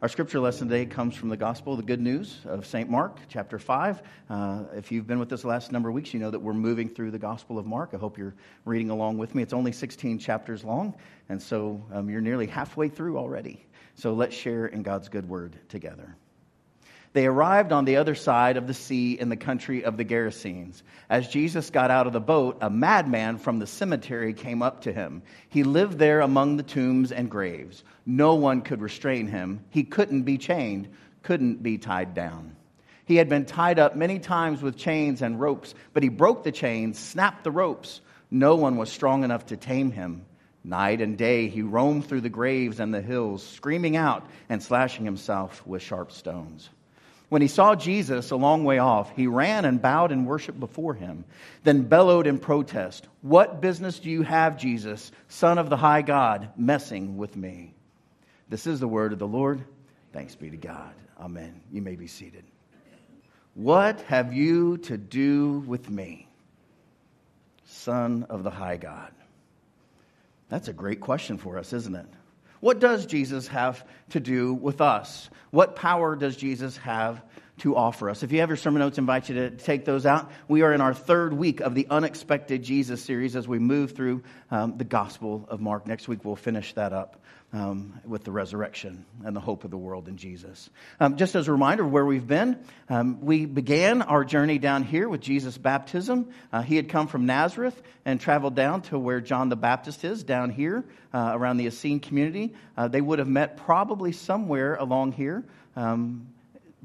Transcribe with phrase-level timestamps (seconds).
[0.00, 2.88] Our scripture lesson today comes from the Gospel, the Good News of St.
[2.88, 4.00] Mark, chapter 5.
[4.30, 6.52] Uh, if you've been with us the last number of weeks, you know that we're
[6.52, 7.90] moving through the Gospel of Mark.
[7.94, 9.42] I hope you're reading along with me.
[9.42, 10.94] It's only 16 chapters long,
[11.28, 13.66] and so um, you're nearly halfway through already.
[13.96, 16.16] So let's share in God's good word together.
[17.12, 20.82] They arrived on the other side of the sea in the country of the Gerasenes.
[21.08, 24.92] As Jesus got out of the boat, a madman from the cemetery came up to
[24.92, 25.22] him.
[25.48, 27.82] He lived there among the tombs and graves.
[28.04, 29.64] No one could restrain him.
[29.70, 30.88] He couldn't be chained,
[31.22, 32.56] couldn't be tied down.
[33.06, 36.52] He had been tied up many times with chains and ropes, but he broke the
[36.52, 38.02] chains, snapped the ropes.
[38.30, 40.26] No one was strong enough to tame him.
[40.62, 45.06] Night and day he roamed through the graves and the hills, screaming out and slashing
[45.06, 46.68] himself with sharp stones.
[47.28, 50.94] When he saw Jesus a long way off, he ran and bowed and worshiped before
[50.94, 51.24] him,
[51.62, 56.50] then bellowed in protest, What business do you have, Jesus, Son of the high God,
[56.56, 57.74] messing with me?
[58.48, 59.62] This is the word of the Lord.
[60.12, 60.94] Thanks be to God.
[61.20, 61.60] Amen.
[61.70, 62.44] You may be seated.
[63.54, 66.28] What have you to do with me,
[67.66, 69.12] Son of the high God?
[70.48, 72.06] That's a great question for us, isn't it?
[72.60, 75.30] What does Jesus have to do with us?
[75.50, 77.22] What power does Jesus have
[77.58, 78.22] to offer us?
[78.22, 80.30] If you have your sermon notes, I invite you to take those out.
[80.48, 84.22] We are in our third week of the Unexpected Jesus series as we move through
[84.50, 85.86] um, the Gospel of Mark.
[85.86, 87.20] Next week, we'll finish that up
[87.52, 90.68] um, with the resurrection and the hope of the world in Jesus.
[91.00, 94.82] Um, just as a reminder of where we've been, um, we began our journey down
[94.82, 96.28] here with Jesus' baptism.
[96.52, 100.22] Uh, he had come from Nazareth and traveled down to where John the Baptist is,
[100.24, 102.54] down here uh, around the Essene community.
[102.76, 105.44] Uh, they would have met probably somewhere along here.
[105.74, 106.28] Um,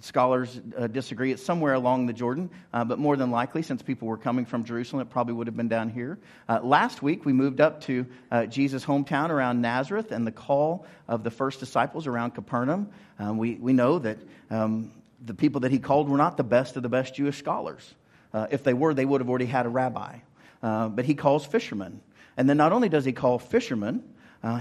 [0.02, 1.32] Scholars uh, disagree.
[1.32, 4.64] It's somewhere along the Jordan, uh, but more than likely, since people were coming from
[4.64, 6.18] Jerusalem, it probably would have been down here.
[6.50, 10.88] Uh, last week, we moved up to uh, Jesus' hometown around Nazareth and the call
[11.08, 12.90] of the first disciples around Capernaum.
[13.20, 14.18] Um, we, we know that
[14.50, 14.92] um,
[15.24, 17.94] the people that he called were not the best of the best Jewish scholars.
[18.34, 20.18] Uh, if they were, they would have already had a rabbi.
[20.64, 22.02] Uh, but he calls fishermen.
[22.36, 24.04] And then not only does he call fishermen,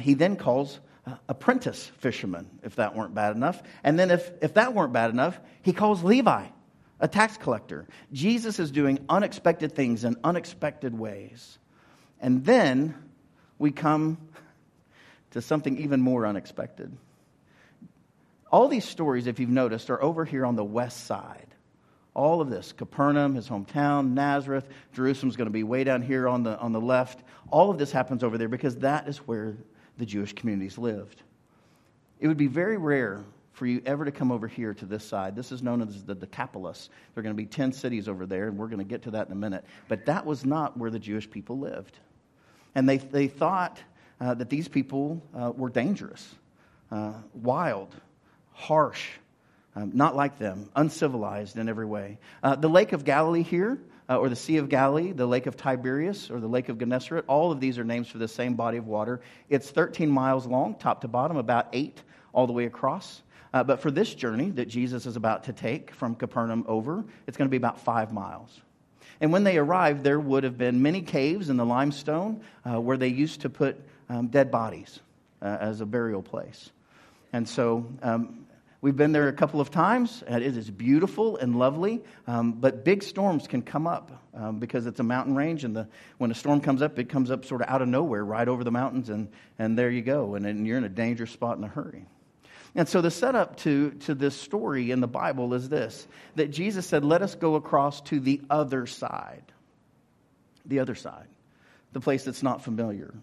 [0.00, 3.60] he then calls Uh, apprentice fisherman, if that weren't bad enough.
[3.82, 6.46] And then, if, if that weren't bad enough, he calls Levi
[7.00, 7.88] a tax collector.
[8.12, 11.58] Jesus is doing unexpected things in unexpected ways.
[12.20, 12.94] And then
[13.58, 14.16] we come
[15.32, 16.96] to something even more unexpected.
[18.52, 21.48] All these stories, if you've noticed, are over here on the west side.
[22.14, 26.44] All of this Capernaum, his hometown, Nazareth, Jerusalem's going to be way down here on
[26.44, 27.20] the, on the left.
[27.50, 29.56] All of this happens over there because that is where
[29.98, 31.22] the Jewish communities lived.
[32.20, 35.36] It would be very rare for you ever to come over here to this side.
[35.36, 36.88] This is known as the Decapolis.
[37.14, 39.12] There are going to be 10 cities over there, and we're going to get to
[39.12, 39.64] that in a minute.
[39.88, 41.98] But that was not where the Jewish people lived.
[42.74, 43.78] And they, they thought
[44.20, 46.34] uh, that these people uh, were dangerous,
[46.90, 47.94] uh, wild,
[48.52, 49.08] harsh,
[49.76, 52.18] um, not like them, uncivilized in every way.
[52.42, 53.78] Uh, the Lake of Galilee here
[54.12, 57.24] uh, or the Sea of Galilee, the Lake of Tiberias, or the Lake of Gennesaret.
[57.28, 59.22] All of these are names for the same body of water.
[59.48, 62.02] It's 13 miles long, top to bottom, about eight
[62.34, 63.22] all the way across.
[63.54, 67.38] Uh, but for this journey that Jesus is about to take from Capernaum over, it's
[67.38, 68.60] going to be about five miles.
[69.20, 72.98] And when they arrived, there would have been many caves in the limestone uh, where
[72.98, 73.80] they used to put
[74.10, 75.00] um, dead bodies
[75.40, 76.70] uh, as a burial place.
[77.32, 78.41] And so um,
[78.82, 80.24] We've been there a couple of times.
[80.26, 84.86] And it is beautiful and lovely, um, but big storms can come up um, because
[84.86, 85.88] it's a mountain range, and the,
[86.18, 88.64] when a storm comes up, it comes up sort of out of nowhere, right over
[88.64, 89.28] the mountains, and,
[89.58, 92.06] and there you go, and, and you're in a dangerous spot in a hurry.
[92.74, 96.84] And so the setup to, to this story in the Bible is this that Jesus
[96.84, 99.44] said, Let us go across to the other side.
[100.64, 101.28] The other side.
[101.92, 103.14] The place that's not familiar.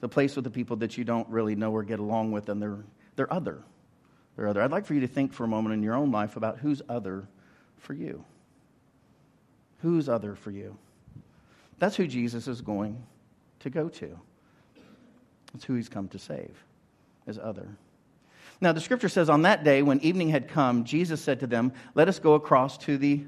[0.00, 2.60] The place with the people that you don't really know or get along with, and
[2.60, 2.84] they're,
[3.14, 3.62] they're other
[4.38, 4.62] or other.
[4.62, 6.82] I'd like for you to think for a moment in your own life about who's
[6.88, 7.26] other
[7.76, 8.24] for you.
[9.82, 10.76] Who's other for you?
[11.78, 13.02] That's who Jesus is going
[13.60, 14.18] to go to.
[15.52, 16.64] That's who he's come to save,
[17.26, 17.68] is other.
[18.60, 21.72] Now, the scripture says, On that day, when evening had come, Jesus said to them,
[21.94, 23.24] Let us go across to the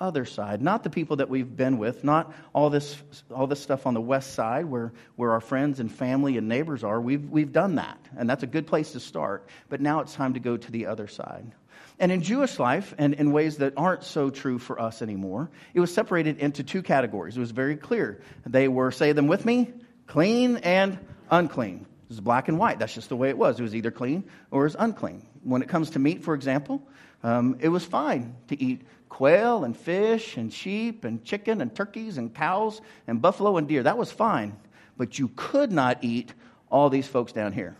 [0.00, 2.96] other side, not the people that we've been with, not all this,
[3.30, 6.82] all this stuff on the west side where, where our friends and family and neighbors
[6.82, 7.00] are.
[7.00, 9.48] We've, we've done that, and that's a good place to start.
[9.68, 11.52] But now it's time to go to the other side.
[11.98, 15.80] And in Jewish life, and in ways that aren't so true for us anymore, it
[15.80, 17.36] was separated into two categories.
[17.36, 18.22] It was very clear.
[18.46, 19.70] They were, say them with me,
[20.06, 20.98] clean and
[21.30, 21.86] unclean.
[22.04, 22.78] It was black and white.
[22.78, 23.60] That's just the way it was.
[23.60, 25.26] It was either clean or it was unclean.
[25.42, 26.82] When it comes to meat, for example,
[27.22, 32.16] um, it was fine to eat quail and fish and sheep and chicken and turkeys
[32.16, 33.82] and cows and buffalo and deer.
[33.82, 34.56] That was fine.
[34.96, 36.32] But you could not eat
[36.70, 37.76] all these folks down here,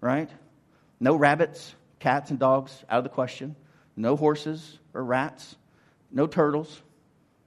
[0.00, 0.30] right?
[1.00, 3.56] No rabbits, Cats and dogs, out of the question.
[3.96, 5.56] No horses or rats.
[6.10, 6.80] No turtles,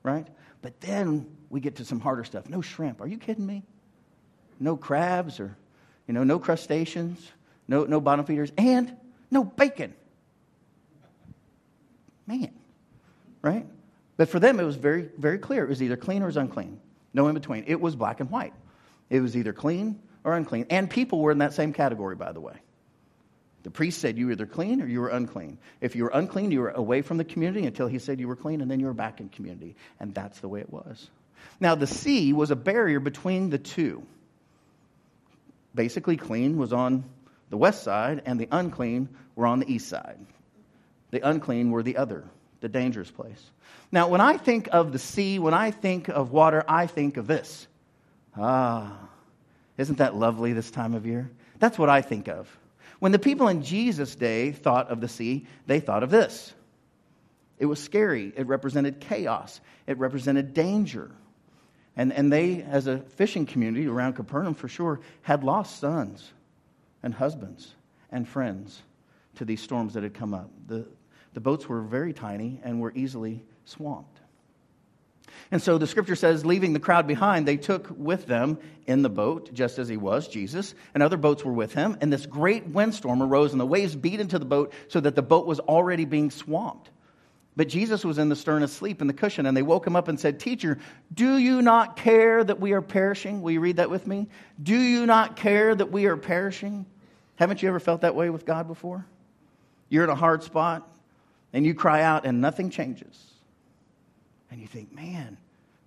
[0.03, 0.27] right?
[0.61, 2.49] But then we get to some harder stuff.
[2.49, 3.01] No shrimp.
[3.01, 3.63] Are you kidding me?
[4.59, 5.57] No crabs or,
[6.07, 7.31] you know, no crustaceans,
[7.67, 8.95] no, no bottom feeders, and
[9.31, 9.93] no bacon.
[12.27, 12.51] Man,
[13.41, 13.65] right?
[14.17, 15.63] But for them, it was very, very clear.
[15.63, 16.79] It was either clean or it was unclean.
[17.13, 17.65] No in between.
[17.67, 18.53] It was black and white.
[19.09, 20.67] It was either clean or unclean.
[20.69, 22.55] And people were in that same category, by the way.
[23.63, 25.57] The priest said you were either clean or you were unclean.
[25.81, 28.35] If you were unclean, you were away from the community until he said you were
[28.35, 29.75] clean, and then you were back in community.
[29.99, 31.09] And that's the way it was.
[31.59, 34.03] Now, the sea was a barrier between the two.
[35.75, 37.03] Basically, clean was on
[37.49, 40.17] the west side, and the unclean were on the east side.
[41.11, 42.23] The unclean were the other,
[42.61, 43.51] the dangerous place.
[43.91, 47.27] Now, when I think of the sea, when I think of water, I think of
[47.27, 47.67] this.
[48.35, 48.97] Ah,
[49.77, 51.29] isn't that lovely this time of year?
[51.59, 52.49] That's what I think of.
[52.99, 56.53] When the people in Jesus' day thought of the sea, they thought of this.
[57.57, 58.31] It was scary.
[58.35, 59.59] It represented chaos.
[59.87, 61.11] It represented danger.
[61.95, 66.31] And, and they, as a fishing community around Capernaum for sure, had lost sons
[67.03, 67.73] and husbands
[68.11, 68.81] and friends
[69.35, 70.49] to these storms that had come up.
[70.67, 70.87] The,
[71.33, 74.19] the boats were very tiny and were easily swamped.
[75.49, 78.57] And so the scripture says, leaving the crowd behind, they took with them
[78.87, 81.97] in the boat, just as he was, Jesus, and other boats were with him.
[81.99, 85.21] And this great windstorm arose, and the waves beat into the boat so that the
[85.21, 86.89] boat was already being swamped.
[87.57, 90.07] But Jesus was in the stern asleep in the cushion, and they woke him up
[90.07, 90.79] and said, Teacher,
[91.13, 93.41] do you not care that we are perishing?
[93.41, 94.29] Will you read that with me?
[94.61, 96.85] Do you not care that we are perishing?
[97.35, 99.05] Haven't you ever felt that way with God before?
[99.89, 100.89] You're in a hard spot,
[101.53, 103.33] and you cry out, and nothing changes.
[104.49, 105.37] And you think, man,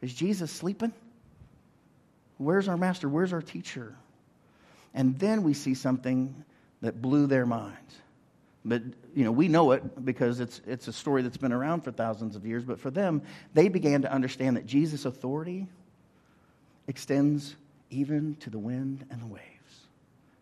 [0.00, 0.92] is Jesus sleeping?
[2.38, 3.08] Where's our master?
[3.08, 3.94] Where's our teacher?
[4.94, 6.44] And then we see something
[6.80, 7.96] that blew their minds.
[8.64, 8.82] But,
[9.14, 12.36] you know, we know it because it's, it's a story that's been around for thousands
[12.36, 12.64] of years.
[12.64, 13.22] But for them,
[13.52, 15.66] they began to understand that Jesus' authority
[16.88, 17.56] extends
[17.90, 19.44] even to the wind and the waves.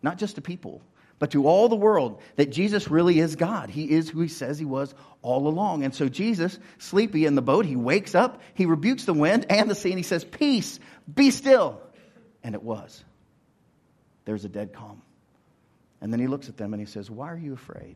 [0.01, 0.81] Not just to people,
[1.19, 3.69] but to all the world that Jesus really is God.
[3.69, 5.83] He is who he says he was all along.
[5.83, 9.69] And so Jesus, sleepy in the boat, he wakes up, he rebukes the wind and
[9.69, 10.79] the sea, and he says, Peace,
[11.13, 11.79] be still.
[12.43, 13.03] And it was.
[14.25, 15.01] There's a dead calm.
[16.01, 17.95] And then he looks at them and he says, Why are you afraid?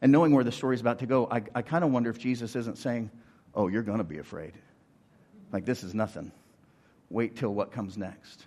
[0.00, 2.18] And knowing where the story is about to go, I, I kind of wonder if
[2.18, 3.10] Jesus isn't saying,
[3.54, 4.52] Oh, you're going to be afraid.
[5.52, 6.32] Like, this is nothing.
[7.10, 8.46] Wait till what comes next.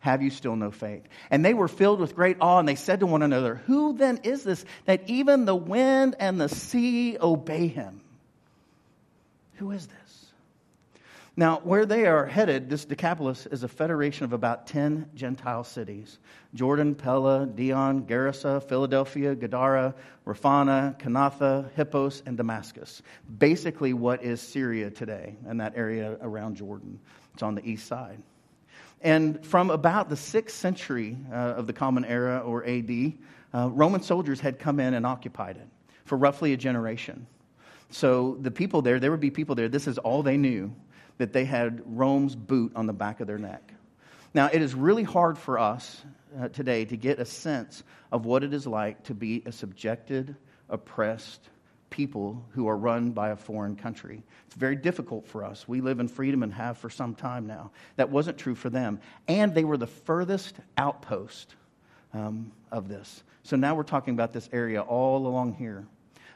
[0.00, 1.02] Have you still no faith?
[1.30, 4.20] And they were filled with great awe, and they said to one another, Who then
[4.22, 8.00] is this that even the wind and the sea obey him?
[9.54, 10.06] Who is this?
[11.38, 16.18] Now, where they are headed, this Decapolis is a federation of about 10 Gentile cities
[16.54, 19.94] Jordan, Pella, Dion, Gerasa, Philadelphia, Gadara,
[20.26, 23.02] Raphana, Kanatha, Hippos, and Damascus.
[23.38, 26.98] Basically, what is Syria today and that area around Jordan.
[27.34, 28.22] It's on the east side.
[29.02, 33.12] And from about the 6th century uh, of the Common Era, or AD,
[33.54, 35.68] uh, Roman soldiers had come in and occupied it
[36.04, 37.26] for roughly a generation.
[37.90, 40.74] So the people there, there would be people there, this is all they knew
[41.18, 43.72] that they had Rome's boot on the back of their neck.
[44.34, 46.02] Now, it is really hard for us
[46.38, 47.82] uh, today to get a sense
[48.12, 50.36] of what it is like to be a subjected,
[50.68, 51.48] oppressed
[51.90, 54.22] people who are run by a foreign country.
[54.46, 55.68] It's very difficult for us.
[55.68, 57.70] We live in freedom and have for some time now.
[57.96, 59.00] That wasn't true for them.
[59.28, 61.54] And they were the furthest outpost
[62.12, 63.22] um, of this.
[63.42, 65.86] So now we're talking about this area all along here.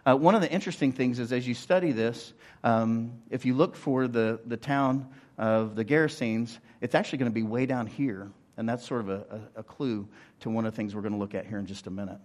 [0.07, 2.33] Uh, one of the interesting things is as you study this,
[2.65, 7.35] um, if you look for the, the town of the Gerasenes, it's actually going to
[7.35, 8.31] be way down here.
[8.57, 10.09] And that's sort of a, a, a clue
[10.41, 12.19] to one of the things we're going to look at here in just a minute.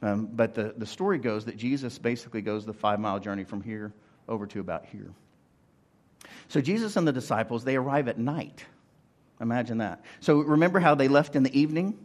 [0.00, 3.62] Um, but the, the story goes that Jesus basically goes the five mile journey from
[3.62, 3.92] here
[4.28, 5.10] over to about here.
[6.48, 8.64] So Jesus and the disciples, they arrive at night.
[9.40, 10.04] Imagine that.
[10.20, 11.98] So remember how they left in the evening,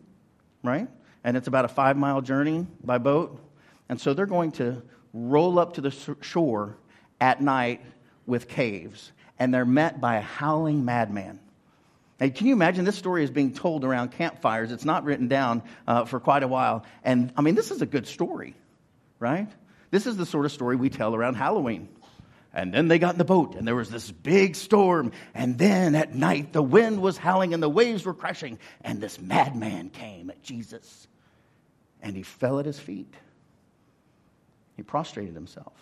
[0.63, 0.87] right?
[1.23, 3.39] And it's about a five mile journey by boat.
[3.89, 4.81] And so they're going to
[5.13, 6.77] roll up to the shore
[7.21, 7.81] at night
[8.25, 9.11] with caves.
[9.39, 11.39] And they're met by a howling madman.
[12.23, 14.71] Hey, can you imagine this story is being told around campfires?
[14.71, 16.85] It's not written down uh, for quite a while.
[17.03, 18.55] And I mean, this is a good story,
[19.19, 19.49] right?
[19.91, 21.89] This is the sort of story we tell around Halloween.
[22.53, 25.11] And then they got in the boat, and there was this big storm.
[25.33, 28.57] And then at night, the wind was howling and the waves were crashing.
[28.85, 31.09] And this madman came at Jesus,
[32.01, 33.13] and he fell at his feet.
[34.77, 35.75] He prostrated himself.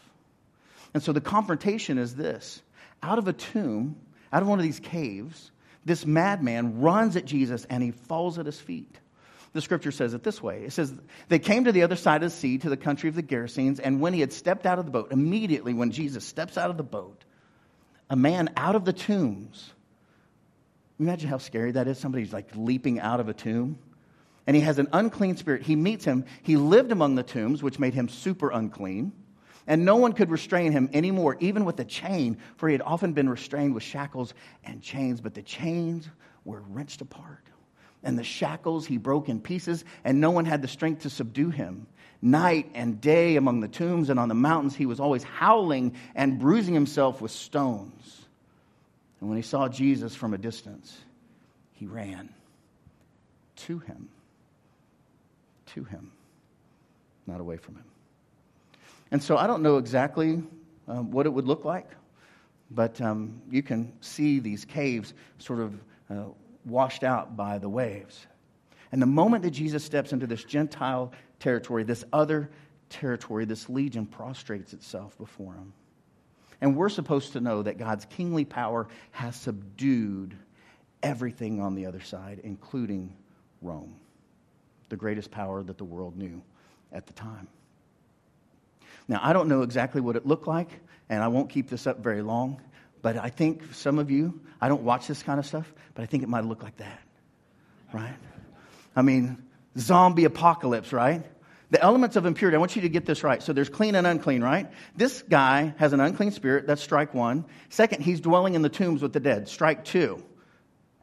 [0.96, 2.64] And so the confrontation is this
[3.04, 3.96] out of a tomb,
[4.34, 5.52] out of one of these caves,
[5.86, 9.00] this madman runs at Jesus and he falls at his feet.
[9.54, 10.94] The scripture says it this way it says,
[11.28, 13.80] They came to the other side of the sea, to the country of the Gerasenes,
[13.84, 16.78] and when he had stepped out of the boat, immediately when Jesus steps out of
[16.78, 17.24] the boat,
[18.10, 19.72] a man out of the tombs,
[21.00, 21.98] imagine how scary that is.
[21.98, 23.78] Somebody's like leaping out of a tomb.
[24.48, 25.62] And he has an unclean spirit.
[25.62, 26.26] He meets him.
[26.42, 29.12] He lived among the tombs, which made him super unclean.
[29.68, 33.14] And no one could restrain him anymore, even with a chain, for he had often
[33.14, 36.08] been restrained with shackles and chains, but the chains
[36.46, 37.44] were wrenched apart
[38.04, 41.50] and the shackles he broke in pieces, and no one had the strength to subdue
[41.50, 41.88] him.
[42.22, 46.40] Night and day among the tombs and on the mountains, he was always howling and
[46.40, 48.26] bruising himself with stones.
[49.20, 50.98] And when he saw Jesus from a distance,
[51.74, 52.30] he ran
[53.58, 54.10] to him.
[55.68, 56.12] To him,
[57.26, 57.86] not away from him.
[59.12, 60.42] And so I don't know exactly
[60.88, 61.90] um, what it would look like,
[62.72, 66.24] but um, you can see these caves sort of uh,
[66.66, 68.28] washed out by the waves.
[68.92, 72.50] And the moment that Jesus steps into this Gentile territory, this other
[72.90, 75.74] territory, this legion prostrates itself before him.
[76.62, 80.36] And we're supposed to know that God's kingly power has subdued
[81.02, 83.16] everything on the other side, including
[83.62, 83.96] Rome,
[84.90, 86.42] the greatest power that the world knew
[86.92, 87.48] at the time.
[89.12, 90.70] Now, I don't know exactly what it looked like,
[91.10, 92.62] and I won't keep this up very long.
[93.02, 96.06] But I think some of you, I don't watch this kind of stuff, but I
[96.06, 97.02] think it might look like that,
[97.92, 98.16] right?
[98.96, 99.44] I mean,
[99.78, 101.26] zombie apocalypse, right?
[101.72, 103.44] The elements of impurity, I want you to get this right.
[103.44, 104.72] So there's clean and unclean, right?
[104.96, 107.44] This guy has an unclean spirit, that's strike one.
[107.68, 110.24] Second, he's dwelling in the tombs with the dead, strike two.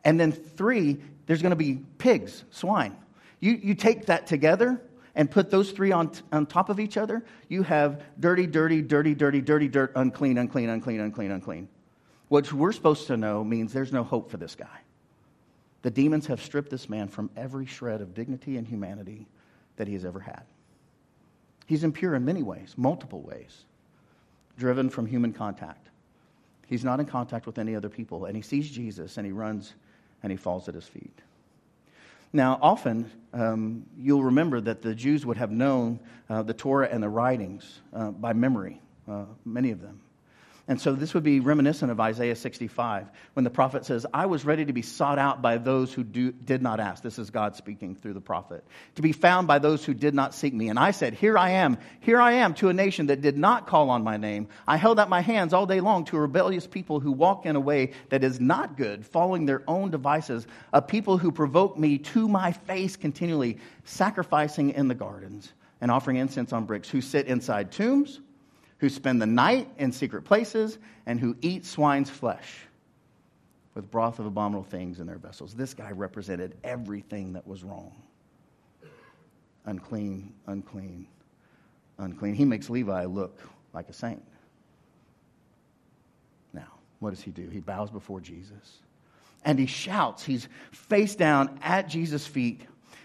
[0.03, 0.97] And then three,
[1.27, 2.97] there's going to be pigs, swine.
[3.39, 4.81] You, you take that together,
[5.19, 9.17] and put those three on, on top of each other, you have dirty, dirty, dirty,
[9.17, 11.69] dirty, dirty, dirt, unclean, unclean, unclean, unclean, unclean.
[12.29, 14.81] What we're supposed to know means there's no hope for this guy.
[15.83, 19.27] The demons have stripped this man from every shred of dignity and humanity
[19.77, 20.43] that he has ever had.
[21.67, 23.65] He's impure in many ways, multiple ways,
[24.57, 25.89] driven from human contact.
[26.69, 29.75] He's not in contact with any other people, and he sees Jesus and he runs
[30.23, 31.23] and he falls at his feet.
[32.33, 37.03] Now, often um, you'll remember that the Jews would have known uh, the Torah and
[37.03, 40.01] the writings uh, by memory, uh, many of them.
[40.69, 44.45] And so this would be reminiscent of Isaiah 65 when the prophet says, I was
[44.45, 47.03] ready to be sought out by those who do, did not ask.
[47.03, 48.63] This is God speaking through the prophet.
[48.97, 50.69] To be found by those who did not seek me.
[50.69, 53.67] And I said, Here I am, here I am to a nation that did not
[53.67, 54.49] call on my name.
[54.67, 57.57] I held out my hands all day long to a rebellious people who walk in
[57.57, 61.97] a way that is not good, following their own devices, a people who provoke me
[61.97, 67.27] to my face continually, sacrificing in the gardens and offering incense on bricks, who sit
[67.27, 68.21] inside tombs
[68.79, 72.67] who spend the night in secret places, and who eat swine's flesh
[73.75, 75.55] with broth of abominable things in their vessels.
[75.55, 77.93] This guy represented everything that was wrong
[79.67, 81.07] unclean, unclean,
[81.99, 82.35] unclean.
[82.35, 83.39] He makes Levi look
[83.75, 84.25] like a saint.
[86.55, 86.69] Now,
[87.01, 87.49] what does he do?
[87.51, 88.79] He bows before Jesus
[89.45, 90.25] and he shouts.
[90.25, 92.63] He's face down at Jesus' feet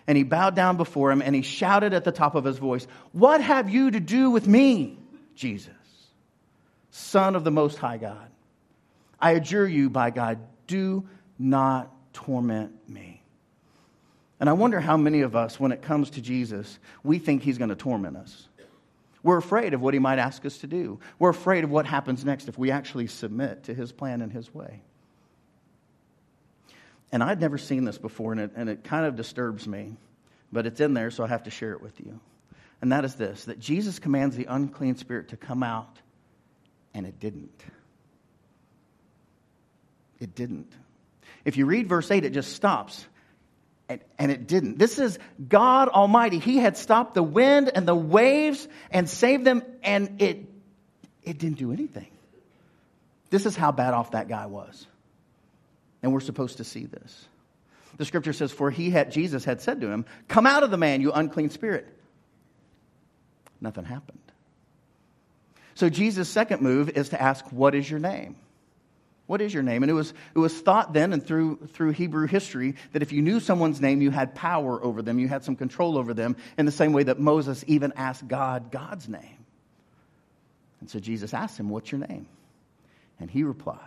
[0.08, 2.88] and he bowed down before him and he shouted at the top of his voice,
[3.12, 4.98] What have you to do with me?
[5.36, 5.74] Jesus,
[6.92, 8.30] Son of the Most High God.
[9.20, 11.08] I adjure you by God, do
[11.40, 13.22] not torment me.
[14.40, 17.58] And I wonder how many of us, when it comes to Jesus, we think he's
[17.58, 18.48] going to torment us.
[19.24, 21.00] We're afraid of what he might ask us to do.
[21.18, 24.54] We're afraid of what happens next if we actually submit to his plan and his
[24.54, 24.82] way.
[27.14, 29.96] And I'd never seen this before, and it, and it kind of disturbs me,
[30.52, 32.20] but it's in there, so I have to share it with you
[32.84, 36.00] and that is this that Jesus commands the unclean spirit to come out,
[36.94, 37.64] and it didn't.
[40.20, 40.70] It didn't.
[41.46, 43.06] If you read verse 8, it just stops.
[43.88, 44.80] And, and, it didn't.
[44.80, 46.40] This is God Almighty.
[46.40, 50.46] He had stopped the wind and the waves and saved them, and it,
[51.24, 52.12] it didn't do anything.
[53.30, 54.88] This is how bad off that guy was.
[56.02, 57.28] And we're supposed to see this.
[57.96, 60.78] The scripture says, For he had, Jesus had said to him, Come out of the
[60.78, 61.88] man, you unclean spirit
[63.64, 64.20] nothing happened.
[65.76, 68.36] So Jesus' second move is to ask, What is your name?
[69.26, 69.84] What is your name?
[69.84, 73.22] And it was, it was thought then and through, through Hebrew history that if you
[73.22, 76.66] knew someone's name, you had power over them, you had some control over them, in
[76.66, 79.46] the same way that Moses even asked God God's name.
[80.82, 82.28] And so Jesus asked him, What's your name?
[83.20, 83.80] And he replied,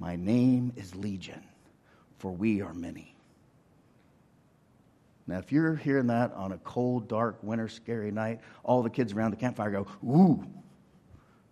[0.00, 1.42] My name is Legion,
[2.18, 3.14] for we are many.
[5.26, 9.12] Now, if you're hearing that on a cold, dark, winter, scary night, all the kids
[9.12, 10.44] around the campfire go, ooh,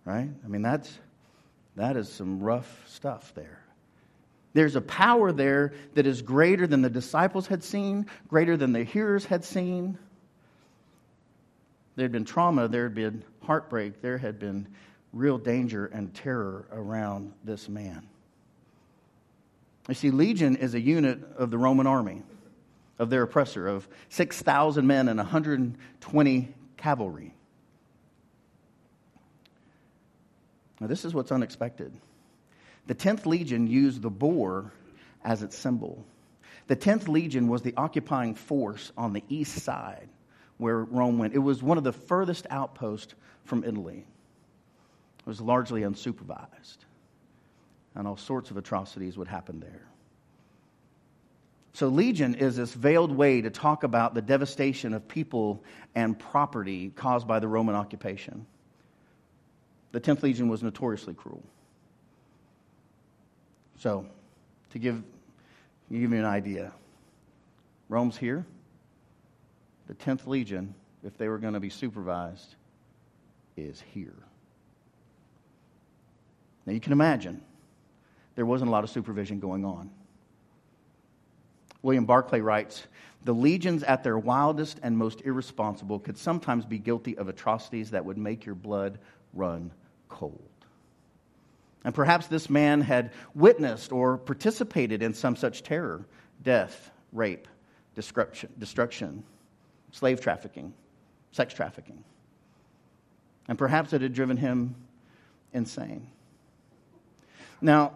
[0.05, 0.29] right?
[0.45, 0.99] I mean, that's,
[1.77, 3.63] that is some rough stuff there.
[4.55, 8.83] There's a power there that is greater than the disciples had seen, greater than the
[8.83, 9.99] hearers had seen.
[11.95, 14.67] There had been trauma, there had been heartbreak, there had been
[15.13, 18.09] real danger and terror around this man.
[19.89, 22.23] You see, Legion is a unit of the Roman army,
[22.99, 27.35] of their oppressor, of 6,000 men and 120 cavalry.
[30.81, 31.93] Now, this is what's unexpected.
[32.87, 34.73] The 10th Legion used the boar
[35.25, 36.05] as its symbol.
[36.69, 40.09] The 10th Legion was the occupying force on the east side
[40.59, 41.35] where Rome went.
[41.35, 43.15] It was one of the furthest outposts
[43.45, 44.05] from Italy.
[45.21, 46.79] It was largely unsupervised,
[47.95, 49.87] and all sorts of atrocities would happen there.
[51.79, 55.63] So, Legion is this veiled way to talk about the devastation of people
[55.95, 58.47] and property caused by the Roman occupation.
[59.93, 61.45] The 10th Legion was notoriously cruel.
[63.77, 64.07] So,
[64.71, 65.05] to give,
[65.89, 66.73] give you an idea,
[67.89, 68.45] Rome's here.
[69.87, 72.57] The 10th Legion, if they were going to be supervised,
[73.57, 74.19] is here.
[76.67, 77.41] Now, you can imagine
[78.35, 79.91] there wasn't a lot of supervision going on.
[81.83, 82.87] William Barclay writes
[83.25, 88.05] The legions, at their wildest and most irresponsible, could sometimes be guilty of atrocities that
[88.05, 88.99] would make your blood
[89.33, 89.73] run
[90.09, 90.43] cold.
[91.85, 96.05] And perhaps this man had witnessed or participated in some such terror,
[96.43, 97.47] death, rape,
[97.95, 99.25] destruction,
[99.93, 100.75] slave trafficking,
[101.33, 102.05] sex trafficking.
[103.49, 104.75] And perhaps it had driven him
[105.53, 106.07] insane.
[107.61, 107.95] Now,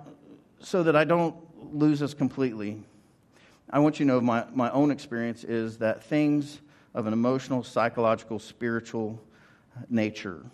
[0.61, 1.37] so that I don't
[1.75, 2.83] lose us completely,
[3.71, 6.61] I want you to know my, my own experience is that things
[6.95, 9.21] of an emotional, psychological, spiritual
[9.89, 10.45] nature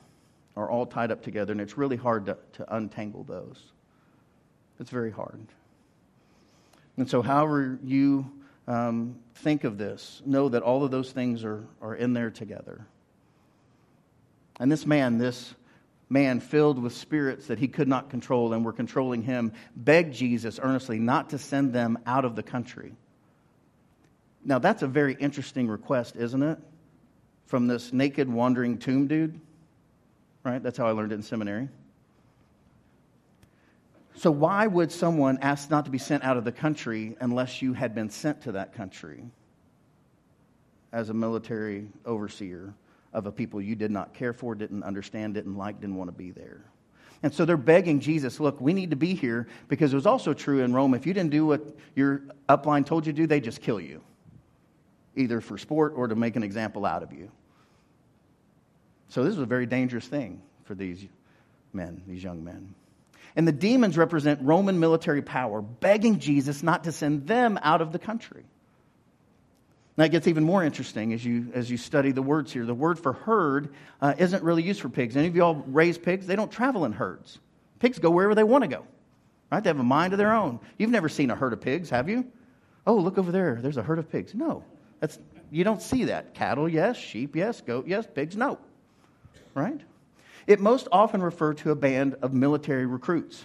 [0.57, 3.73] are all tied up together, and it's really hard to, to untangle those.
[4.81, 5.47] It's very hard.
[6.97, 8.31] And so, however you
[8.67, 12.87] um, think of this, know that all of those things are, are in there together.
[14.61, 15.55] And this man, this
[16.11, 20.59] man filled with spirits that he could not control and were controlling him, begged Jesus
[20.63, 22.95] earnestly not to send them out of the country.
[24.49, 26.59] Now, that's a very interesting request, isn't it?
[27.47, 29.41] From this naked, wandering tomb dude
[30.49, 30.63] right?
[30.63, 31.69] That's how I learned it in seminary.
[34.17, 37.73] So, why would someone ask not to be sent out of the country unless you
[37.73, 39.25] had been sent to that country
[40.93, 42.75] as a military overseer
[43.13, 46.17] of a people you did not care for, didn't understand, didn't like, didn't want to
[46.17, 46.65] be there?
[47.23, 50.33] And so they're begging Jesus, look, we need to be here because it was also
[50.33, 50.95] true in Rome.
[50.95, 54.01] If you didn't do what your upline told you to do, they just kill you,
[55.19, 57.31] either for sport or to make an example out of you.
[59.09, 61.05] So this is a very dangerous thing for these
[61.73, 62.75] men, these young men.
[63.37, 67.93] And the demons represent Roman military power, begging Jesus not to send them out of
[67.93, 68.45] the country.
[69.97, 72.65] Now it gets even more interesting as you, as you study the words here.
[72.65, 75.17] The word for herd uh, isn't really used for pigs.
[75.17, 76.27] Any of you all raise pigs?
[76.27, 77.39] They don't travel in herds.
[77.81, 78.85] Pigs go wherever they want to go,
[79.51, 79.63] right?
[79.63, 80.61] They have a mind of their own.
[80.79, 82.27] You've never seen a herd of pigs, have you?
[82.87, 83.59] Oh, look over there.
[83.61, 84.35] There's a herd of pigs.
[84.35, 84.65] No,
[85.01, 85.19] that's,
[85.51, 86.35] you don't see that.
[86.35, 86.97] Cattle, yes.
[86.97, 87.61] Sheep, yes.
[87.61, 88.07] Goat, yes.
[88.13, 88.59] Pigs, no
[89.59, 89.81] right?
[90.47, 93.45] It most often referred to a band of military recruits,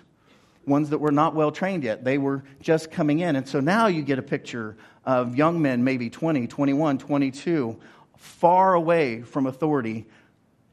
[0.66, 2.04] ones that were not well trained yet.
[2.04, 3.36] They were just coming in.
[3.36, 7.78] And so now you get a picture of young men, maybe 20, 21, 22,
[8.18, 10.06] far away from authority,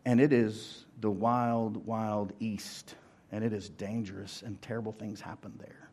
[0.04, 2.94] and it is the wild, wild east.
[3.32, 5.89] And it is dangerous, and terrible things happen there.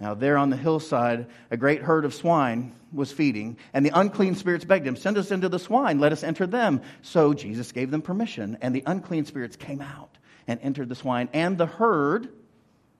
[0.00, 4.34] Now, there on the hillside, a great herd of swine was feeding, and the unclean
[4.34, 6.82] spirits begged him, Send us into the swine, let us enter them.
[7.02, 11.28] So Jesus gave them permission, and the unclean spirits came out and entered the swine.
[11.32, 12.28] And the herd,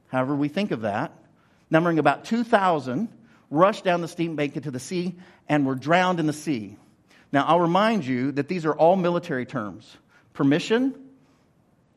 [0.09, 1.13] however we think of that,
[1.71, 3.09] numbering about 2,000,
[3.51, 5.15] rushed down the steep bank into the sea
[5.49, 6.77] and were drowned in the sea.
[7.33, 9.97] Now, I'll remind you that these are all military terms.
[10.35, 10.95] Permission,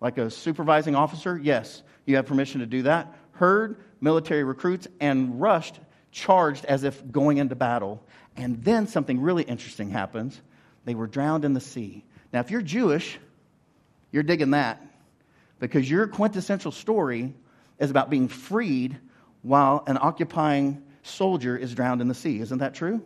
[0.01, 3.13] like a supervising officer, yes, you have permission to do that.
[3.34, 5.79] Herd, military recruits and rushed,
[6.12, 8.03] charged as if going into battle.
[8.38, 10.39] And then something really interesting happens.
[10.86, 12.03] They were drowned in the sea.
[12.31, 13.17] Now, if you're Jewish,
[14.12, 14.81] you're digging that
[15.60, 17.34] because your quintessential story
[17.79, 18.97] is about being freed
[19.41, 22.39] while an occupying soldier is drowned in the sea.
[22.39, 23.01] Isn't that true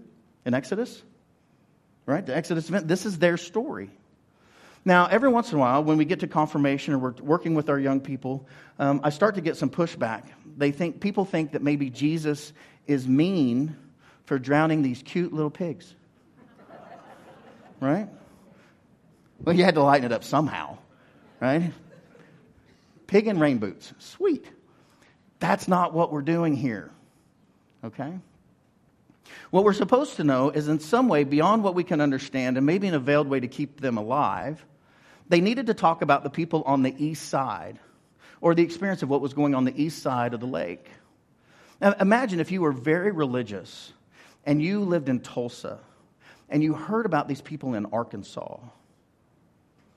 [0.46, 1.02] in Exodus?
[2.06, 2.26] Right?
[2.26, 3.92] The Exodus event, this is their story.
[4.86, 7.70] Now, every once in a while, when we get to confirmation or we're working with
[7.70, 8.48] our young people,
[8.80, 10.24] um, I start to get some pushback.
[10.58, 12.54] They think people think that maybe Jesus
[12.88, 13.76] is mean
[14.26, 15.94] for drowning these cute little pigs.
[17.80, 18.10] Right?
[19.44, 20.78] Well, you had to lighten it up somehow,
[21.40, 21.72] right?
[23.08, 24.46] Pig in rain boots, sweet.
[25.40, 26.92] That's not what we're doing here.
[27.84, 28.20] Okay?
[29.52, 32.66] What we're supposed to know is in some way, beyond what we can understand, and
[32.66, 34.64] maybe in a veiled way to keep them alive,
[35.30, 37.80] they needed to talk about the people on the east side
[38.42, 40.86] or the experience of what was going on the east side of the lake.
[41.82, 43.94] Now, imagine if you were very religious
[44.46, 45.80] and you lived in Tulsa
[46.50, 48.58] and you heard about these people in Arkansas,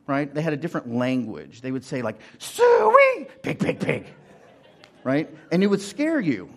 [0.07, 0.33] right?
[0.33, 1.61] They had a different language.
[1.61, 4.07] They would say, like, suey, pig, pig, pig,
[5.05, 5.29] right?
[5.51, 6.51] And it would scare you.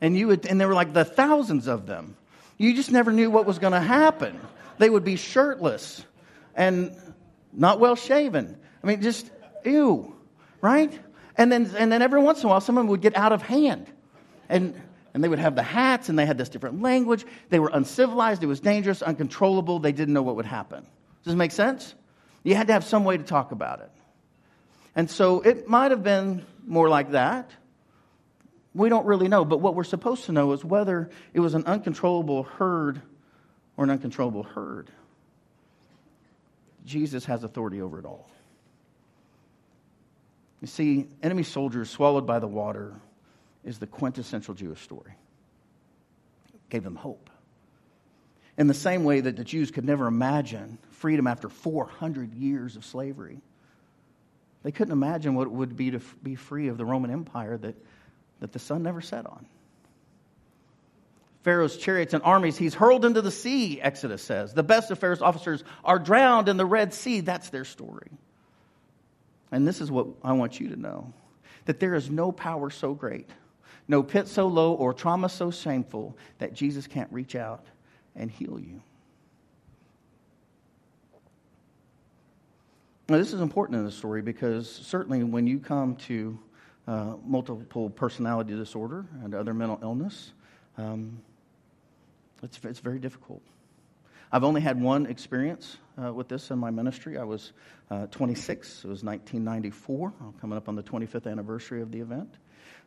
[0.00, 2.16] And, you would, and there were like the thousands of them.
[2.56, 4.38] You just never knew what was going to happen.
[4.78, 6.04] They would be shirtless
[6.54, 6.94] and
[7.52, 8.56] not well shaven.
[8.82, 9.30] I mean, just
[9.64, 10.14] ew,
[10.60, 10.98] right?
[11.36, 13.86] And then, and then every once in a while, someone would get out of hand.
[14.48, 14.80] And,
[15.14, 17.24] and they would have the hats, and they had this different language.
[17.48, 19.78] They were uncivilized, it was dangerous, uncontrollable.
[19.78, 20.80] They didn't know what would happen.
[20.80, 21.94] Does this make sense?
[22.42, 23.90] You had to have some way to talk about it.
[24.96, 27.50] And so it might have been more like that.
[28.74, 31.64] We don't really know, but what we're supposed to know is whether it was an
[31.66, 33.02] uncontrollable herd
[33.76, 34.90] or an uncontrollable herd.
[36.84, 38.30] Jesus has authority over it all.
[40.60, 42.94] You see, enemy soldiers swallowed by the water
[43.64, 45.14] is the quintessential Jewish story.
[46.52, 47.30] It gave them hope.
[48.56, 52.84] In the same way that the Jews could never imagine freedom after 400 years of
[52.84, 53.40] slavery,
[54.64, 57.76] they couldn't imagine what it would be to be free of the Roman Empire that,
[58.40, 59.46] that the sun never set on.
[61.44, 64.52] Pharaoh's chariots and armies, he's hurled into the sea, Exodus says.
[64.52, 67.20] The best of Pharaoh's officers are drowned in the Red Sea.
[67.20, 68.10] That's their story.
[69.50, 71.12] And this is what I want you to know
[71.64, 73.28] that there is no power so great,
[73.88, 77.66] no pit so low, or trauma so shameful that Jesus can't reach out
[78.16, 78.80] and heal you.
[83.10, 86.38] Now, this is important in the story because certainly when you come to
[86.86, 90.32] uh, multiple personality disorder and other mental illness,
[90.76, 91.18] um,
[92.42, 93.42] it's, it's very difficult.
[94.30, 97.16] I've only had one experience uh, with this in my ministry.
[97.16, 97.52] I was
[97.90, 98.84] uh, 26.
[98.84, 100.12] It was 1994.
[100.20, 102.34] I'm coming up on the 25th anniversary of the event.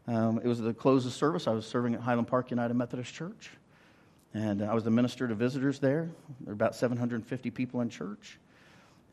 [0.08, 1.48] Um, it was the close of service.
[1.48, 3.50] I was serving at Highland Park United Methodist Church.
[4.34, 6.12] And I was the minister to visitors there.
[6.42, 8.40] There were about 750 people in church.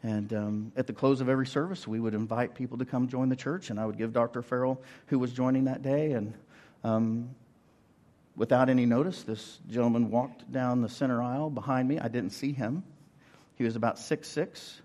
[0.02, 3.30] And um, at the close of every service, we would invite people to come join
[3.30, 4.42] the church, and I would give Dr.
[4.42, 6.12] Farrell, who was joining that day.
[6.12, 6.34] And
[6.84, 7.30] um,
[8.38, 11.98] without any notice, this gentleman walked down the center aisle behind me.
[11.98, 12.84] I didn't see him.
[13.56, 14.80] He was about six six,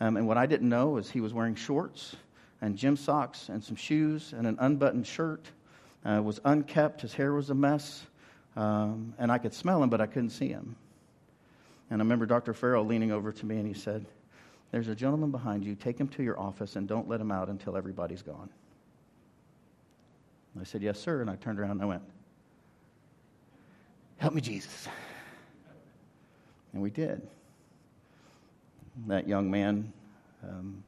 [0.00, 2.14] um, and what I didn't know is he was wearing shorts
[2.60, 5.50] and gym socks and some shoes and an unbuttoned shirt.
[6.04, 7.02] Uh, was unkept.
[7.02, 8.06] His hair was a mess,
[8.56, 10.76] um, and I could smell him, but I couldn't see him.
[11.90, 12.54] And I remember Dr.
[12.54, 14.06] Farrell leaning over to me, and he said,
[14.70, 15.74] "There's a gentleman behind you.
[15.74, 18.48] Take him to your office, and don't let him out until everybody's gone."
[20.58, 22.02] I said, "Yes, sir." And I turned around and I went.
[24.20, 24.86] Help me, Jesus.
[26.74, 27.26] And we did.
[29.06, 29.94] That young man,
[30.46, 30.84] um,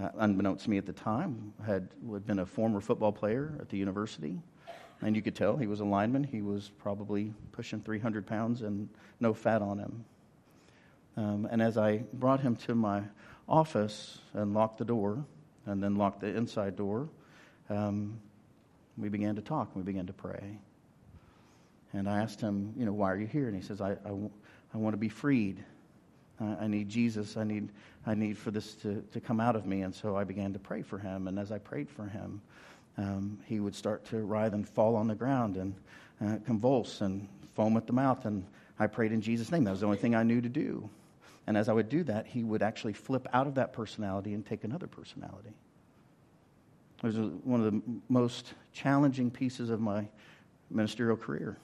[0.00, 3.68] uh, unbeknownst to me at the time, had, had been a former football player at
[3.68, 4.40] the university.
[5.02, 6.24] And you could tell he was a lineman.
[6.24, 8.88] He was probably pushing 300 pounds and
[9.20, 10.04] no fat on him.
[11.18, 13.02] Um, and as I brought him to my
[13.46, 15.26] office and locked the door,
[15.66, 17.10] and then locked the inside door,
[17.68, 18.18] um,
[18.96, 20.58] we began to talk and we began to pray.
[21.96, 23.46] And I asked him, you know, why are you here?
[23.46, 24.10] And he says, I, I,
[24.74, 25.64] I want to be freed.
[26.38, 27.38] I, I need Jesus.
[27.38, 27.70] I need,
[28.06, 29.80] I need for this to, to come out of me.
[29.80, 31.26] And so I began to pray for him.
[31.26, 32.42] And as I prayed for him,
[32.98, 35.74] um, he would start to writhe and fall on the ground and
[36.20, 38.26] uh, convulse and foam at the mouth.
[38.26, 38.44] And
[38.78, 39.64] I prayed in Jesus' name.
[39.64, 40.90] That was the only thing I knew to do.
[41.46, 44.44] And as I would do that, he would actually flip out of that personality and
[44.44, 45.54] take another personality.
[47.02, 50.08] It was one of the most challenging pieces of my
[50.70, 51.56] ministerial career.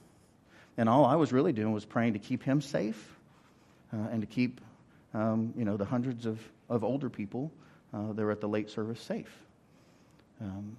[0.77, 3.17] And all I was really doing was praying to keep him safe
[3.93, 4.61] uh, and to keep,
[5.13, 7.53] um, you know, the hundreds of, of older people
[7.93, 9.33] uh, that were at the late service safe.
[10.41, 10.77] Um,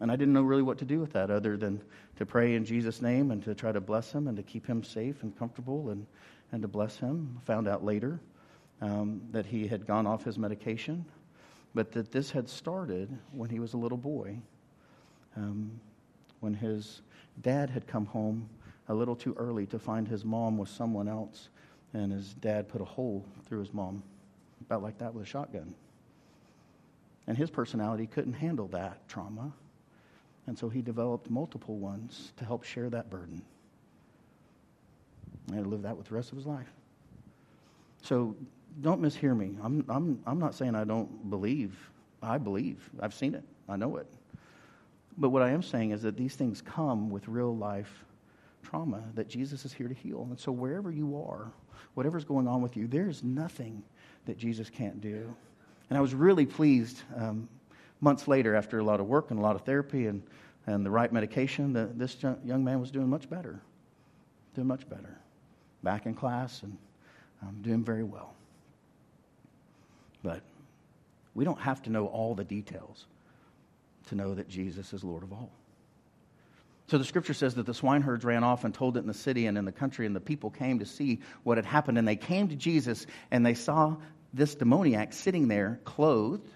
[0.00, 1.80] and I didn't know really what to do with that other than
[2.16, 4.82] to pray in Jesus' name and to try to bless him and to keep him
[4.82, 6.06] safe and comfortable and,
[6.52, 7.38] and to bless him.
[7.44, 8.18] Found out later
[8.80, 11.04] um, that he had gone off his medication,
[11.74, 14.36] but that this had started when he was a little boy,
[15.36, 15.70] um,
[16.40, 17.02] when his
[17.42, 18.48] dad had come home
[18.90, 21.48] a little too early to find his mom with someone else,
[21.94, 24.02] and his dad put a hole through his mom,
[24.62, 25.72] about like that with a shotgun.
[27.28, 29.52] And his personality couldn't handle that trauma,
[30.48, 33.42] and so he developed multiple ones to help share that burden.
[35.52, 36.72] And to live that with the rest of his life.
[38.02, 38.34] So
[38.80, 39.56] don't mishear me.
[39.62, 41.78] I'm, I'm, I'm not saying I don't believe.
[42.20, 42.90] I believe.
[42.98, 43.44] I've seen it.
[43.68, 44.06] I know it.
[45.16, 48.04] But what I am saying is that these things come with real life
[48.62, 50.26] trauma that Jesus is here to heal.
[50.30, 51.50] And so, wherever you are,
[51.94, 53.82] whatever's going on with you, there's nothing
[54.26, 55.34] that Jesus can't do.
[55.88, 57.48] And I was really pleased um,
[58.00, 60.22] months later, after a lot of work and a lot of therapy and,
[60.66, 63.60] and the right medication, that this young man was doing much better.
[64.54, 65.18] Doing much better.
[65.82, 66.76] Back in class and
[67.42, 68.34] um, doing very well.
[70.22, 70.42] But
[71.34, 73.06] we don't have to know all the details
[74.08, 75.50] to know that Jesus is Lord of all.
[76.90, 79.46] So the scripture says that the swineherds ran off and told it in the city
[79.46, 81.98] and in the country, and the people came to see what had happened.
[81.98, 83.94] And they came to Jesus and they saw
[84.34, 86.50] this demoniac sitting there clothed,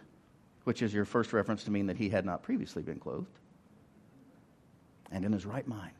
[0.64, 3.30] which is your first reference to mean that he had not previously been clothed,
[5.12, 5.94] and in his right mind.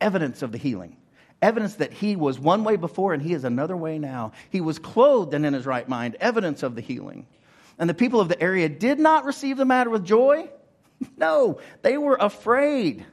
[0.00, 0.96] Evidence of the healing.
[1.42, 4.30] Evidence that he was one way before and he is another way now.
[4.50, 6.16] He was clothed and in his right mind.
[6.20, 7.26] Evidence of the healing.
[7.80, 10.48] And the people of the area did not receive the matter with joy.
[11.18, 13.04] No, they were afraid.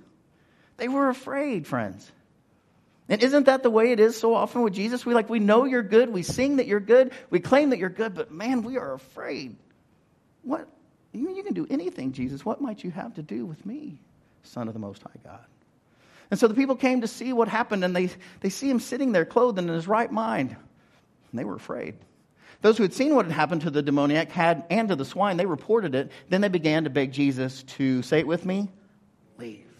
[0.82, 2.12] They were afraid, friends.
[3.08, 5.06] And isn't that the way it is so often with Jesus?
[5.06, 7.90] We like we know you're good, we sing that you're good, we claim that you're
[7.90, 9.56] good, but man, we are afraid.
[10.42, 10.68] What
[11.14, 12.44] you mean you can do anything, Jesus?
[12.44, 14.00] What might you have to do with me,
[14.42, 15.46] Son of the Most High God?
[16.32, 19.12] And so the people came to see what happened, and they, they see him sitting
[19.12, 20.50] there clothed and in his right mind.
[20.50, 21.94] And they were afraid.
[22.62, 25.38] Those who had seen what had happened to the demoniac had and to the swine,
[25.38, 26.12] they reported it.
[26.30, 28.72] Then they began to beg Jesus to say it with me,
[29.38, 29.71] leave.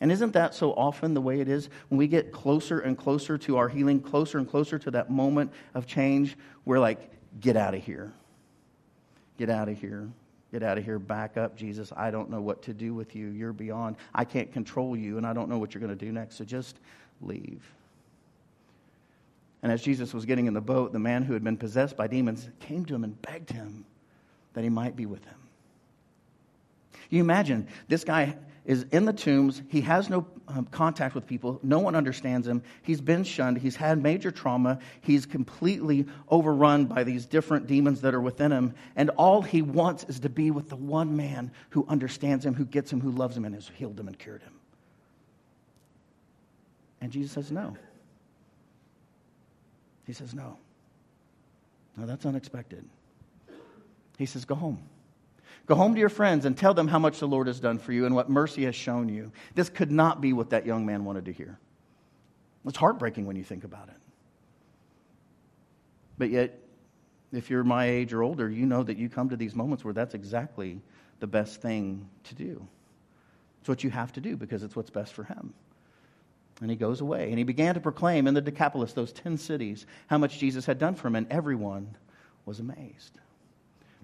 [0.00, 3.36] And isn't that so often the way it is when we get closer and closer
[3.38, 6.36] to our healing, closer and closer to that moment of change?
[6.64, 8.12] We're like, get out of here.
[9.38, 10.08] Get out of here.
[10.52, 10.98] Get out of here.
[10.98, 11.92] Back up, Jesus.
[11.96, 13.28] I don't know what to do with you.
[13.28, 13.96] You're beyond.
[14.14, 16.36] I can't control you, and I don't know what you're going to do next.
[16.36, 16.78] So just
[17.20, 17.62] leave.
[19.62, 22.06] And as Jesus was getting in the boat, the man who had been possessed by
[22.06, 23.84] demons came to him and begged him
[24.54, 25.34] that he might be with him.
[27.10, 28.36] You imagine this guy
[28.68, 29.62] is in the tombs.
[29.68, 31.58] He has no um, contact with people.
[31.62, 32.62] No one understands him.
[32.82, 33.56] He's been shunned.
[33.56, 34.78] He's had major trauma.
[35.00, 38.74] He's completely overrun by these different demons that are within him.
[38.94, 42.66] And all he wants is to be with the one man who understands him, who
[42.66, 44.52] gets him, who loves him, and has healed him and cured him.
[47.00, 47.74] And Jesus says, No.
[50.06, 50.58] He says, No.
[51.96, 52.84] No, that's unexpected.
[54.18, 54.82] He says, Go home.
[55.68, 57.92] Go home to your friends and tell them how much the Lord has done for
[57.92, 59.30] you and what mercy has shown you.
[59.54, 61.58] This could not be what that young man wanted to hear.
[62.66, 63.96] It's heartbreaking when you think about it.
[66.16, 66.58] But yet,
[67.32, 69.92] if you're my age or older, you know that you come to these moments where
[69.92, 70.80] that's exactly
[71.20, 72.66] the best thing to do.
[73.60, 75.52] It's what you have to do because it's what's best for him.
[76.62, 77.28] And he goes away.
[77.28, 80.78] And he began to proclaim in the Decapolis, those 10 cities, how much Jesus had
[80.78, 81.14] done for him.
[81.14, 81.94] And everyone
[82.46, 83.18] was amazed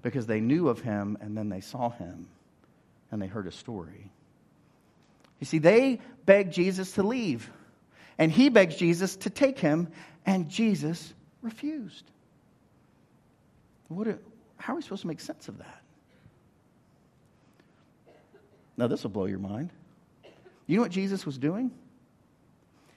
[0.05, 2.29] because they knew of him and then they saw him
[3.11, 4.11] and they heard a story.
[5.41, 7.51] You see, they begged Jesus to leave,
[8.19, 9.89] and he begged Jesus to take him,
[10.25, 11.13] and Jesus
[11.43, 12.05] refused.
[13.89, 14.19] What
[14.57, 15.83] how are we supposed to make sense of that?
[18.77, 19.71] Now, this will blow your mind.
[20.67, 21.71] You know what Jesus was doing?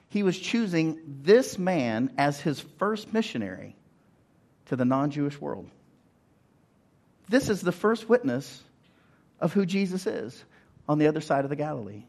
[0.08, 3.76] He was choosing this man as his first missionary
[4.66, 5.70] to the non Jewish world.
[7.28, 8.62] This is the first witness
[9.40, 10.44] of who Jesus is
[10.88, 12.04] on the other side of the Galilee.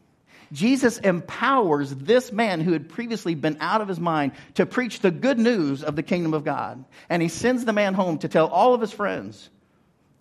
[0.52, 5.12] Jesus empowers this man who had previously been out of his mind to preach the
[5.12, 6.84] good news of the kingdom of God.
[7.08, 9.48] And he sends the man home to tell all of his friends.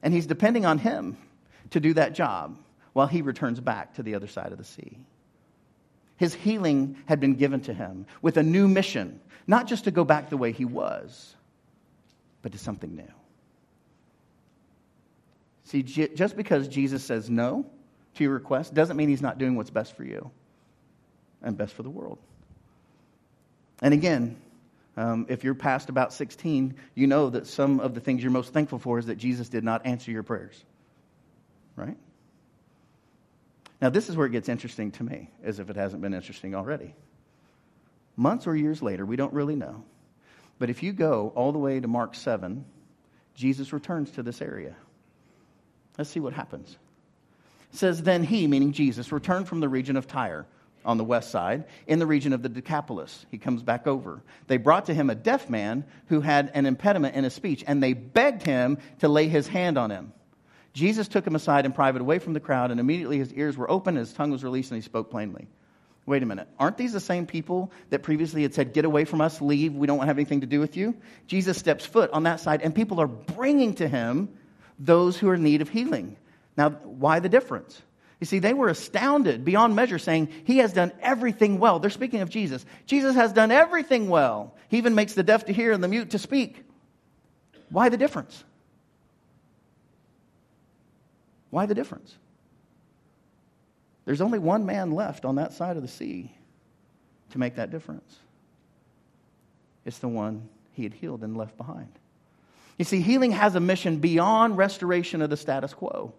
[0.03, 1.17] And he's depending on him
[1.71, 2.57] to do that job
[2.93, 4.99] while he returns back to the other side of the sea.
[6.17, 10.03] His healing had been given to him with a new mission, not just to go
[10.03, 11.33] back the way he was,
[12.41, 13.18] but to something new.
[15.69, 17.63] See, just because Jesus says no
[18.15, 20.31] to your request doesn't mean he's not doing what's best for you
[21.43, 22.17] and best for the world.
[23.79, 24.35] And again,
[24.97, 28.51] um, if you're past about 16, you know that some of the things you're most
[28.51, 30.59] thankful for is that Jesus did not answer your prayers.
[31.75, 31.97] Right?
[33.79, 36.55] Now, this is where it gets interesting to me, as if it hasn't been interesting
[36.55, 36.95] already.
[38.15, 39.83] Months or years later, we don't really know.
[40.57, 42.65] But if you go all the way to Mark 7,
[43.35, 44.75] Jesus returns to this area.
[45.99, 46.77] Let's see what happens.
[47.73, 50.47] It says, Then he, meaning Jesus, returned from the region of Tyre
[50.85, 53.25] on the west side, in the region of the Decapolis.
[53.29, 54.23] He comes back over.
[54.47, 57.83] They brought to him a deaf man who had an impediment in his speech, and
[57.83, 60.13] they begged him to lay his hand on him.
[60.71, 63.69] Jesus took him aside in private, away from the crowd, and immediately his ears were
[63.69, 65.47] open, his tongue was released, and he spoke plainly.
[66.05, 66.47] Wait a minute.
[66.57, 69.85] Aren't these the same people that previously had said, Get away from us, leave, we
[69.85, 70.95] don't have anything to do with you?
[71.27, 74.29] Jesus steps foot on that side, and people are bringing to him
[74.79, 76.15] those who are in need of healing.
[76.57, 77.81] Now, why the difference?
[78.19, 81.79] You see, they were astounded beyond measure, saying, He has done everything well.
[81.79, 82.65] They're speaking of Jesus.
[82.85, 84.55] Jesus has done everything well.
[84.67, 86.63] He even makes the deaf to hear and the mute to speak.
[87.69, 88.43] Why the difference?
[91.49, 92.15] Why the difference?
[94.05, 96.33] There's only one man left on that side of the sea
[97.31, 98.17] to make that difference.
[99.85, 101.89] It's the one he had healed and left behind.
[102.79, 106.13] You see, healing has a mission beyond restoration of the status quo.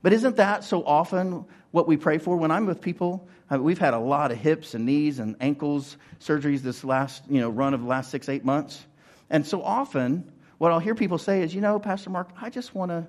[0.00, 2.36] But isn't that so often what we pray for?
[2.38, 5.36] When I'm with people, I mean, we've had a lot of hips and knees and
[5.40, 8.82] ankles surgeries this last you know, run of the last six, eight months.
[9.28, 12.74] And so often, what I'll hear people say is, you know, Pastor Mark, I just
[12.74, 13.06] want to,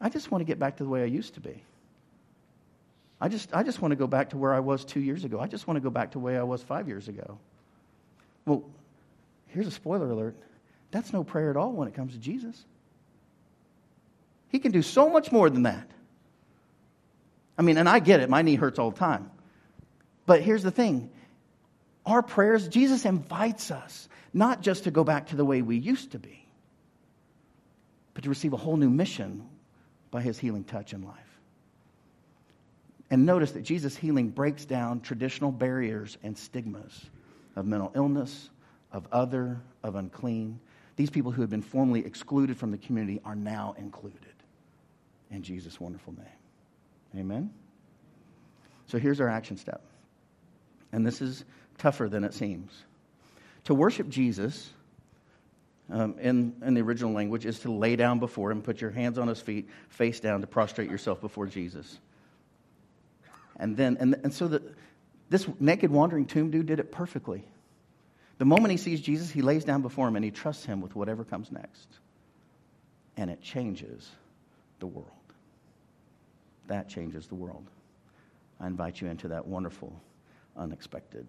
[0.00, 1.62] I just want to get back to the way I used to be.
[3.20, 5.38] I just, I just want to go back to where I was two years ago.
[5.38, 7.38] I just want to go back to the way I was five years ago.
[8.46, 8.64] Well,
[9.46, 10.34] here's a spoiler alert
[10.94, 12.64] that's no prayer at all when it comes to Jesus.
[14.48, 15.90] He can do so much more than that.
[17.58, 19.28] I mean, and I get it, my knee hurts all the time.
[20.24, 21.10] But here's the thing
[22.06, 26.12] our prayers, Jesus invites us not just to go back to the way we used
[26.12, 26.46] to be,
[28.14, 29.48] but to receive a whole new mission
[30.12, 31.18] by his healing touch in life.
[33.10, 37.06] And notice that Jesus' healing breaks down traditional barriers and stigmas
[37.56, 38.50] of mental illness,
[38.92, 40.60] of other, of unclean.
[40.96, 44.20] These people who had been formerly excluded from the community are now included
[45.30, 47.20] in Jesus' wonderful name.
[47.20, 47.50] Amen?
[48.86, 49.82] So here's our action step.
[50.92, 51.44] And this is
[51.78, 52.70] tougher than it seems.
[53.64, 54.70] To worship Jesus
[55.90, 59.18] um, in, in the original language is to lay down before him, put your hands
[59.18, 61.98] on his feet, face down to prostrate yourself before Jesus.
[63.56, 64.62] And then, and, and so the,
[65.30, 67.44] this naked wandering tomb dude did it perfectly.
[68.38, 70.96] The moment he sees Jesus, he lays down before him and he trusts him with
[70.96, 71.88] whatever comes next.
[73.16, 74.10] And it changes
[74.80, 75.08] the world.
[76.66, 77.64] That changes the world.
[78.60, 79.92] I invite you into that wonderful,
[80.56, 81.26] unexpected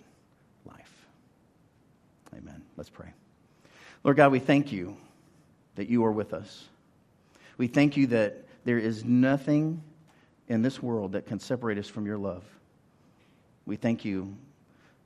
[0.65, 1.05] life.
[2.35, 2.61] Amen.
[2.75, 3.09] Let's pray.
[4.03, 4.97] Lord God, we thank you
[5.75, 6.65] that you are with us.
[7.57, 9.81] We thank you that there is nothing
[10.47, 12.43] in this world that can separate us from your love.
[13.65, 14.35] We thank you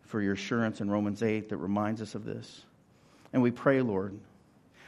[0.10, 2.64] for your assurance in Romans 8 that reminds us of this.
[3.32, 4.20] And we pray, Lord,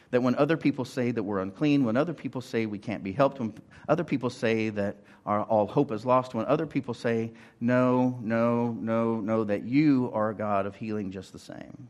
[0.09, 3.11] that when other people say that we're unclean, when other people say we can't be
[3.11, 3.53] helped, when
[3.87, 8.71] other people say that our, all hope is lost, when other people say, no, no,
[8.71, 11.87] no, no, that you are a God of healing just the same.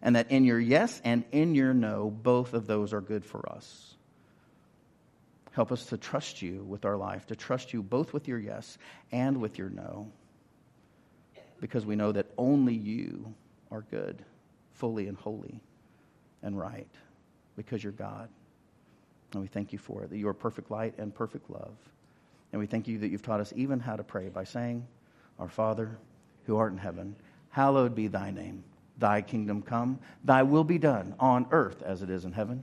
[0.00, 3.46] And that in your yes and in your no, both of those are good for
[3.52, 3.94] us.
[5.52, 8.78] Help us to trust you with our life, to trust you both with your yes
[9.12, 10.10] and with your no,
[11.60, 13.34] because we know that only you
[13.70, 14.22] are good,
[14.72, 15.60] fully and holy
[16.42, 16.88] and right,
[17.56, 18.28] because you're God.
[19.32, 21.76] And we thank you for it, that you are perfect light and perfect love.
[22.52, 24.86] And we thank you that you've taught us even how to pray by saying,
[25.38, 25.96] Our Father,
[26.46, 27.14] who art in heaven,
[27.50, 28.64] hallowed be thy name.
[28.98, 32.62] Thy kingdom come, thy will be done on earth as it is in heaven.